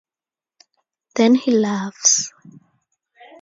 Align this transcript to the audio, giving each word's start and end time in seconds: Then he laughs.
Then 1.13 1.35
he 1.35 1.51
laughs. 1.51 2.33